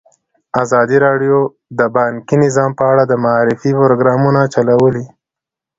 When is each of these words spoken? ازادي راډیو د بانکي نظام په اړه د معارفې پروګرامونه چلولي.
ازادي 0.63 0.97
راډیو 1.05 1.37
د 1.79 1.81
بانکي 1.95 2.35
نظام 2.45 2.71
په 2.79 2.83
اړه 2.91 3.03
د 3.07 3.13
معارفې 3.23 3.71
پروګرامونه 3.81 4.41
چلولي. 4.53 5.05